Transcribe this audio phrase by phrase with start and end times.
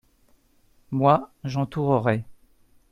[0.89, 2.23] Moi, j’entourerai.